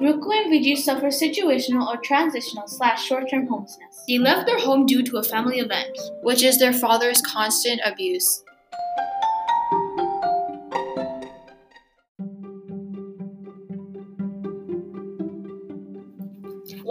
Ruku 0.00 0.32
and 0.32 0.52
Vijay 0.52 0.76
suffer 0.76 1.06
situational 1.06 1.86
or 1.86 1.96
transitional 1.96 2.66
slash 2.66 3.04
short 3.04 3.30
term 3.30 3.46
homelessness. 3.46 4.02
They 4.08 4.18
left 4.18 4.46
their 4.46 4.58
home 4.58 4.86
due 4.86 5.02
to 5.04 5.18
a 5.18 5.22
family 5.22 5.58
event. 5.58 5.96
which 6.22 6.42
is 6.42 6.58
their 6.58 6.72
father's 6.72 7.20
constant 7.22 7.80
abuse. 7.84 8.44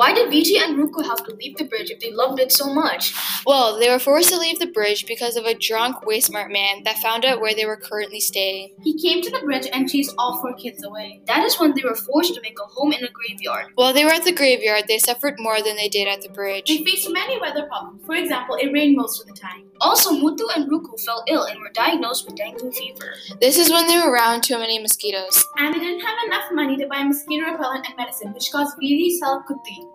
Why 0.03 0.13
did 0.13 0.29
Vijay 0.29 0.59
and 0.59 0.77
Ruku 0.77 1.01
have 1.05 1.23
to 1.23 1.33
leave 1.33 1.55
the 1.55 1.63
bridge 1.63 1.89
if 1.89 2.01
they 2.01 2.11
loved 2.11 2.37
it 2.37 2.51
so 2.51 2.73
much? 2.73 3.13
Well, 3.45 3.79
they 3.79 3.89
were 3.89 3.99
forced 3.99 4.27
to 4.31 4.37
leave 4.37 4.59
the 4.59 4.67
bridge 4.67 5.05
because 5.07 5.37
of 5.37 5.45
a 5.45 5.53
drunk, 5.53 6.05
way 6.05 6.19
smart 6.19 6.51
man 6.51 6.83
that 6.83 6.97
found 6.97 7.23
out 7.23 7.39
where 7.39 7.55
they 7.55 7.65
were 7.65 7.77
currently 7.77 8.19
staying. 8.19 8.75
He 8.81 9.01
came 9.01 9.21
to 9.21 9.31
the 9.31 9.39
bridge 9.39 9.65
and 9.71 9.89
chased 9.89 10.13
all 10.17 10.41
four 10.41 10.55
kids 10.55 10.83
away. 10.83 11.21
That 11.27 11.45
is 11.45 11.57
when 11.57 11.73
they 11.73 11.83
were 11.85 11.95
forced 11.95 12.33
to 12.33 12.41
make 12.41 12.59
a 12.59 12.65
home 12.65 12.91
in 12.91 13.05
a 13.05 13.09
graveyard. 13.11 13.67
While 13.75 13.93
they 13.93 14.03
were 14.03 14.11
at 14.11 14.25
the 14.25 14.33
graveyard, 14.33 14.89
they 14.89 14.99
suffered 14.99 15.35
more 15.39 15.61
than 15.61 15.77
they 15.77 15.87
did 15.87 16.09
at 16.09 16.21
the 16.21 16.27
bridge. 16.27 16.67
They 16.67 16.83
faced 16.83 17.09
many 17.09 17.39
weather 17.39 17.65
problems. 17.67 18.05
For 18.05 18.15
example, 18.15 18.57
it 18.59 18.73
rained 18.73 18.97
most 18.97 19.21
of 19.21 19.27
the 19.27 19.39
time. 19.39 19.71
Also, 19.79 20.11
Muthu 20.11 20.47
and 20.53 20.69
Ruku 20.69 20.99
fell 20.99 21.23
ill 21.29 21.43
and 21.43 21.59
were 21.59 21.71
diagnosed 21.73 22.25
with 22.25 22.35
dengue 22.35 22.73
fever. 22.73 23.15
This 23.39 23.57
is 23.57 23.69
when 23.69 23.87
they 23.87 23.97
were 23.97 24.11
around 24.11 24.43
too 24.43 24.57
many 24.57 24.79
mosquitoes. 24.79 25.45
And 25.57 25.73
they 25.73 25.79
didn't 25.79 26.01
have 26.01 26.17
enough 26.25 26.51
money 26.51 26.75
to 26.77 26.87
buy 26.87 27.03
mosquito 27.03 27.51
repellent 27.51 27.85
and 27.87 27.95
medicine, 27.97 28.33
which 28.33 28.51
caused 28.51 28.77
Vijay 28.77 29.09
to 29.09 29.17
sell 29.17 29.43
Kutti. 29.49 29.92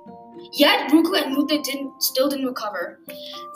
Yet 0.52 0.90
Ruku 0.90 1.20
and 1.22 1.36
Muthu 1.36 1.62
didn't 1.62 2.02
still 2.02 2.28
didn't 2.28 2.46
recover. 2.46 3.00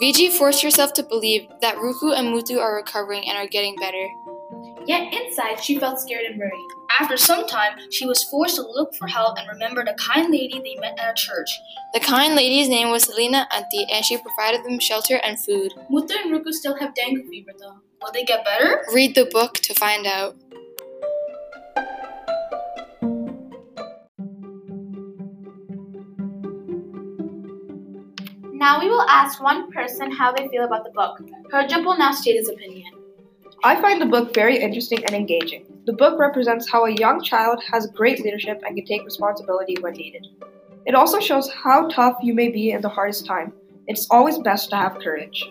Vijay 0.00 0.30
forced 0.30 0.62
herself 0.62 0.92
to 0.94 1.02
believe 1.02 1.48
that 1.60 1.76
Ruku 1.76 2.16
and 2.16 2.28
Muthu 2.28 2.58
are 2.58 2.74
recovering 2.74 3.28
and 3.28 3.36
are 3.38 3.46
getting 3.46 3.76
better. 3.76 4.08
Yet 4.86 5.14
inside, 5.14 5.62
she 5.62 5.78
felt 5.78 6.00
scared 6.00 6.24
and 6.24 6.38
worried. 6.38 6.68
After 7.00 7.16
some 7.16 7.46
time, 7.46 7.78
she 7.90 8.06
was 8.06 8.24
forced 8.24 8.56
to 8.56 8.62
look 8.62 8.94
for 8.96 9.06
help 9.06 9.38
and 9.38 9.48
remembered 9.48 9.88
a 9.88 9.94
kind 9.94 10.30
lady 10.30 10.60
they 10.62 10.80
met 10.80 10.98
at 10.98 11.10
a 11.10 11.14
church. 11.14 11.48
The 11.94 12.00
kind 12.00 12.34
lady's 12.34 12.68
name 12.68 12.90
was 12.90 13.04
Selina 13.04 13.48
Auntie, 13.52 13.86
and 13.92 14.04
she 14.04 14.18
provided 14.18 14.64
them 14.64 14.80
shelter 14.80 15.20
and 15.22 15.38
food. 15.38 15.72
Muthu 15.90 16.10
and 16.22 16.32
Ruku 16.32 16.52
still 16.52 16.76
have 16.78 16.94
dengue 16.94 17.28
fever 17.30 17.52
though. 17.58 17.76
Will 18.02 18.12
they 18.12 18.24
get 18.24 18.44
better? 18.44 18.82
Read 18.92 19.14
the 19.14 19.26
book 19.26 19.54
to 19.54 19.74
find 19.74 20.06
out. 20.06 20.36
Now 28.62 28.78
we 28.78 28.88
will 28.88 29.04
ask 29.08 29.42
one 29.42 29.72
person 29.72 30.12
how 30.12 30.30
they 30.30 30.46
feel 30.46 30.62
about 30.62 30.84
the 30.84 30.92
book. 30.92 31.18
Herjup 31.52 31.84
will 31.84 31.98
now 31.98 32.12
state 32.12 32.36
his 32.36 32.48
opinion. 32.48 32.92
I 33.64 33.82
find 33.82 34.00
the 34.00 34.06
book 34.06 34.32
very 34.32 34.56
interesting 34.56 35.04
and 35.04 35.16
engaging. 35.16 35.64
The 35.84 35.94
book 35.94 36.16
represents 36.16 36.70
how 36.70 36.84
a 36.84 36.92
young 36.92 37.24
child 37.24 37.60
has 37.72 37.88
great 37.88 38.20
leadership 38.20 38.62
and 38.64 38.76
can 38.76 38.86
take 38.86 39.04
responsibility 39.04 39.78
when 39.80 39.94
needed. 39.94 40.28
It 40.86 40.94
also 40.94 41.18
shows 41.18 41.50
how 41.50 41.88
tough 41.88 42.18
you 42.22 42.34
may 42.34 42.50
be 42.50 42.70
in 42.70 42.82
the 42.82 42.88
hardest 42.88 43.26
time. 43.26 43.52
It's 43.88 44.06
always 44.12 44.38
best 44.38 44.70
to 44.70 44.76
have 44.76 45.00
courage. 45.00 45.44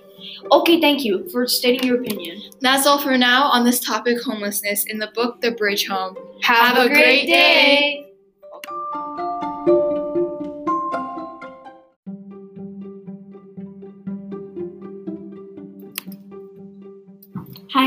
Okay, 0.49 0.79
thank 0.79 1.03
you 1.03 1.27
for 1.31 1.45
stating 1.47 1.85
your 1.85 1.99
opinion. 1.99 2.41
That's 2.61 2.87
all 2.87 3.01
for 3.01 3.17
now 3.17 3.43
on 3.51 3.65
this 3.65 3.81
topic 3.81 4.21
homelessness 4.23 4.85
in 4.85 4.99
the 4.99 5.11
book 5.13 5.41
The 5.41 5.51
Bridge 5.51 5.85
Home. 5.87 6.15
Have, 6.43 6.77
a 6.77 6.87
great 6.87 7.25
day. 7.25 8.10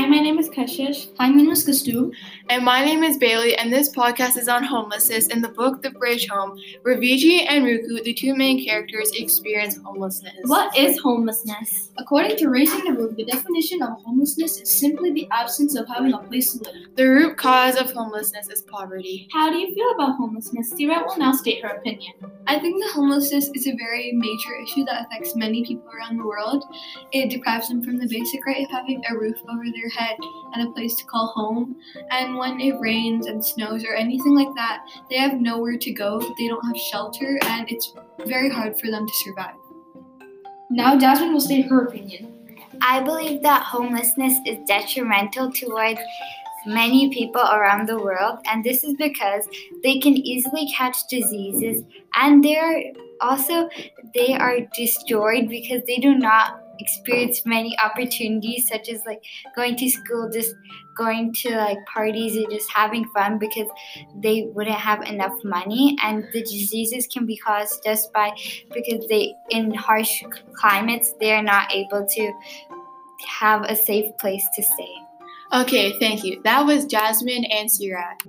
Hi, 0.05 0.09
my 0.09 0.19
name 0.19 0.37
is 0.37 0.51
Kashish. 0.51 1.07
Hi, 1.17 1.29
my 1.29 1.37
name 1.37 1.49
is 1.49 1.65
Kausthub. 1.67 2.13
And 2.47 2.63
my 2.63 2.85
name 2.85 3.03
is 3.03 3.17
Bailey, 3.17 3.57
and 3.57 3.73
this 3.73 3.89
podcast 3.89 4.37
is 4.37 4.47
on 4.47 4.63
homelessness 4.63 5.27
in 5.27 5.41
the 5.41 5.49
book 5.49 5.81
The 5.81 5.89
Bridge 5.89 6.27
Home, 6.27 6.59
where 6.83 6.95
Vijay 6.95 7.47
and 7.49 7.65
Ruku, 7.65 8.03
the 8.03 8.13
two 8.13 8.35
main 8.35 8.63
characters, 8.63 9.11
experience 9.15 9.79
homelessness. 9.83 10.35
What 10.43 10.77
is 10.77 10.99
homelessness? 10.99 11.89
According 11.97 12.37
to 12.37 12.49
Raising 12.49 12.83
the 12.83 12.93
Roof, 12.93 13.15
the 13.15 13.25
definition 13.25 13.81
of 13.81 13.99
homelessness 14.03 14.61
is 14.61 14.69
simply 14.69 15.11
the 15.11 15.27
absence 15.31 15.75
of 15.75 15.87
having 15.87 16.13
a 16.13 16.19
place 16.19 16.53
to 16.53 16.63
live. 16.63 16.95
The 16.95 17.09
root 17.09 17.35
cause 17.37 17.77
of 17.77 17.91
homelessness 17.91 18.47
is 18.49 18.61
poverty. 18.61 19.27
How 19.31 19.49
do 19.49 19.57
you 19.57 19.73
feel 19.73 19.91
about 19.95 20.17
homelessness? 20.17 20.71
Seerat 20.73 21.07
will 21.07 21.17
now 21.17 21.31
state 21.31 21.63
her 21.63 21.69
opinion. 21.69 22.13
I 22.45 22.59
think 22.59 22.79
that 22.83 22.91
homelessness 22.93 23.49
is 23.55 23.65
a 23.65 23.75
very 23.75 24.11
major 24.13 24.55
issue 24.63 24.85
that 24.85 25.07
affects 25.07 25.35
many 25.35 25.65
people 25.65 25.89
around 25.89 26.17
the 26.17 26.25
world. 26.25 26.63
It 27.11 27.31
deprives 27.31 27.69
them 27.69 27.81
from 27.83 27.97
the 27.97 28.07
basic 28.07 28.45
right 28.45 28.63
of 28.63 28.69
having 28.69 29.01
a 29.09 29.17
roof 29.17 29.37
over 29.49 29.63
their 29.63 29.89
head 29.89 30.17
and 30.53 30.67
a 30.67 30.71
place 30.73 30.95
to 30.97 31.05
call 31.05 31.27
home. 31.27 31.75
And 32.11 32.34
when 32.37 32.59
it 32.59 32.79
rains 32.79 33.27
and 33.27 33.43
snows 33.43 33.83
or 33.83 33.95
anything 33.95 34.35
like 34.35 34.53
that, 34.55 34.85
they 35.09 35.17
have 35.17 35.39
nowhere 35.39 35.77
to 35.77 35.91
go. 35.91 36.19
They 36.37 36.47
don't 36.47 36.65
have 36.65 36.77
shelter, 36.77 37.39
and 37.43 37.69
it's 37.69 37.93
very 38.25 38.49
hard 38.49 38.79
for 38.79 38.91
them 38.91 39.07
to 39.07 39.13
survive. 39.13 39.55
Now, 40.69 40.97
Jasmin 40.97 41.33
will 41.33 41.41
state 41.41 41.65
her 41.67 41.85
opinion. 41.85 42.31
I 42.81 43.01
believe 43.01 43.41
that 43.43 43.63
homelessness 43.63 44.33
is 44.45 44.57
detrimental 44.67 45.51
towards 45.51 45.99
many 46.65 47.13
people 47.13 47.41
around 47.41 47.87
the 47.87 47.97
world, 47.97 48.39
and 48.45 48.63
this 48.63 48.83
is 48.83 48.95
because 48.95 49.47
they 49.83 49.99
can 49.99 50.13
easily 50.13 50.71
catch 50.75 50.97
diseases 51.09 51.83
and 52.15 52.43
they're 52.43 52.91
also 53.21 53.69
they 54.13 54.33
are 54.33 54.59
destroyed 54.75 55.47
because 55.49 55.81
they 55.87 55.97
do 55.97 56.15
not 56.15 56.59
experience 56.79 57.45
many 57.45 57.75
opportunities 57.83 58.67
such 58.67 58.89
as 58.89 59.01
like 59.05 59.23
going 59.55 59.75
to 59.75 59.89
school 59.89 60.29
just 60.31 60.55
going 60.95 61.33
to 61.33 61.55
like 61.55 61.77
parties 61.85 62.35
and 62.35 62.49
just 62.51 62.71
having 62.71 63.05
fun 63.09 63.37
because 63.37 63.67
they 64.15 64.47
wouldn't 64.53 64.75
have 64.75 65.01
enough 65.03 65.33
money 65.43 65.95
and 66.03 66.23
the 66.33 66.41
diseases 66.41 67.07
can 67.11 67.25
be 67.25 67.37
caused 67.37 67.83
just 67.83 68.11
by 68.13 68.31
because 68.73 69.05
they 69.09 69.33
in 69.49 69.73
harsh 69.73 70.23
climates 70.55 71.13
they 71.19 71.33
are 71.33 71.43
not 71.43 71.71
able 71.73 72.05
to 72.07 72.31
have 73.39 73.63
a 73.63 73.75
safe 73.75 74.05
place 74.19 74.45
to 74.55 74.63
stay 74.63 74.95
Okay, 75.53 75.97
thank 75.99 76.23
you. 76.23 76.41
That 76.43 76.65
was 76.65 76.85
Jasmin 76.85 77.45
and 77.45 77.69
Seerat. 77.69 78.19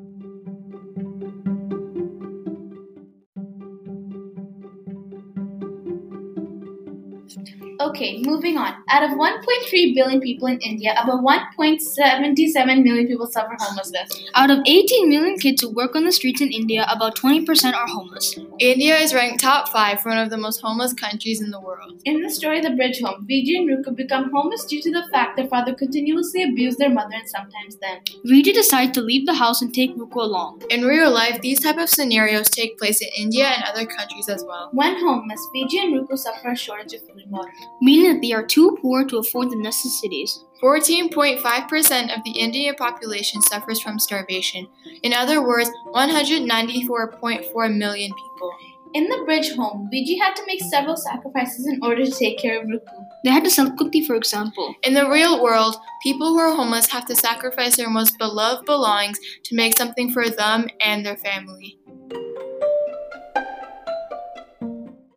Okay, 7.79 8.23
moving 8.23 8.57
on. 8.57 8.75
Out 8.89 9.03
of 9.03 9.11
1.3 9.19 9.95
billion 9.95 10.21
people 10.21 10.49
in 10.49 10.59
India, 10.61 10.95
about 11.03 11.23
1.77 11.23 12.83
million 12.83 13.07
people 13.07 13.27
suffer 13.27 13.55
homelessness. 13.59 14.09
Out 14.35 14.51
of 14.51 14.61
18 14.67 15.09
million 15.11 15.39
kids 15.39 15.61
who 15.61 15.71
work 15.71 15.95
on 15.95 16.05
the 16.05 16.13
streets 16.13 16.41
in 16.41 16.51
India, 16.51 16.87
about 16.91 17.17
20% 17.17 17.75
are 17.75 17.87
homeless. 17.87 18.35
India 18.59 18.97
is 18.97 19.13
ranked 19.13 19.41
top 19.41 19.69
five 19.69 20.01
for 20.01 20.09
one 20.09 20.19
of 20.19 20.31
the 20.31 20.39
most 20.39 20.61
homeless 20.61 20.95
countries 20.95 21.43
in 21.43 21.51
the 21.51 21.61
world. 21.61 22.01
In 22.07 22.23
the 22.23 22.31
story 22.31 22.61
The 22.63 22.71
Bridge 22.71 23.01
Home, 23.03 23.27
Vijay 23.29 23.59
and 23.59 23.69
Ruku 23.69 23.95
become 23.95 24.31
homeless 24.33 24.65
due 24.65 24.81
to 24.81 24.91
the 24.91 25.05
fact 25.13 25.37
their 25.37 25.47
father 25.49 25.75
continuously 25.75 26.45
abused 26.45 26.79
their 26.79 26.91
mother 26.91 27.15
and 27.15 27.29
sometimes 27.29 27.77
them. 27.77 27.99
Vijay 28.25 28.55
decides 28.55 28.93
to 28.93 29.03
leave 29.03 29.27
the 29.27 29.35
house 29.35 29.61
and 29.61 29.75
take 29.75 29.95
Ruku 29.97 30.23
along. 30.23 30.63
In 30.71 30.85
real 30.85 31.11
life, 31.11 31.43
these 31.43 31.61
type 31.61 31.77
of 31.77 31.91
scenarios 31.91 32.49
take 32.49 32.79
place 32.79 33.03
in 33.03 33.09
India 33.19 33.47
and 33.47 33.65
other 33.65 33.85
countries 33.85 34.29
as 34.31 34.43
well. 34.45 34.71
When 34.73 34.99
homeless, 34.99 35.41
Vijay 35.55 35.83
and 35.85 35.95
Ruku 35.95 36.17
suffer 36.17 36.53
a 36.53 36.57
shortage 36.57 36.95
of 36.95 37.03
food 37.03 37.23
and 37.23 37.31
water. 37.31 37.51
Meaning 37.81 38.15
that 38.15 38.23
they 38.23 38.33
are 38.33 38.47
too 38.47 38.79
poor 38.81 39.05
to 39.05 39.19
afford 39.19 39.51
the 39.51 39.57
necessities. 39.57 40.45
14.5% 40.63 42.17
of 42.17 42.25
the 42.25 42.39
Indian 42.39 42.75
population 42.75 43.43
suffers 43.43 43.81
from 43.81 43.99
starvation. 43.99 44.67
In 45.03 45.13
other 45.13 45.47
words, 45.47 45.71
194.4 45.89 47.77
million 47.77 48.11
people. 48.11 48.53
In 48.95 49.09
the 49.09 49.23
Bridge 49.27 49.55
Home, 49.57 49.91
Vijay 49.93 50.19
had 50.19 50.35
to 50.37 50.47
make 50.47 50.63
several 50.63 50.97
sacrifices 50.97 51.67
in 51.67 51.79
order 51.83 52.07
to 52.07 52.11
take 52.11 52.39
care 52.39 52.63
of 52.63 52.67
Ruku. 52.67 53.07
They 53.25 53.31
had 53.31 53.45
to 53.45 53.51
sell 53.51 53.71
Kutti, 53.73 54.07
for 54.07 54.15
example. 54.15 54.75
In 54.85 54.95
the 54.95 55.11
real 55.11 55.43
world, 55.43 55.77
people 56.03 56.29
who 56.29 56.39
are 56.39 56.55
homeless 56.55 56.91
have 56.93 57.05
to 57.07 57.15
sacrifice 57.15 57.77
their 57.77 57.91
most 57.91 58.17
beloved 58.17 58.65
belongings 58.65 59.19
to 59.45 59.55
make 59.55 59.77
something 59.77 60.11
for 60.11 60.31
them 60.31 60.69
and 60.81 61.05
their 61.05 61.17
family. 61.17 61.79